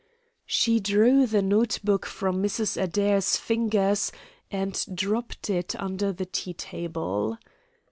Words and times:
She 0.47 0.79
drew 0.79 1.27
the 1.27 1.43
note 1.43 1.77
book 1.83 2.07
from 2.07 2.41
Mrs. 2.41 2.75
Adair's 2.81 3.37
fingers 3.37 4.11
and 4.49 4.83
dropped 4.91 5.47
it 5.47 5.75
under 5.79 6.11
the 6.11 6.25
tea 6.25 6.55
table. 6.55 7.37